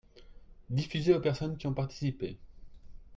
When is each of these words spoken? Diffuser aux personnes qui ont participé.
Diffuser 0.71 1.13
aux 1.13 1.19
personnes 1.19 1.57
qui 1.59 1.67
ont 1.67 1.75
participé. 1.75 2.39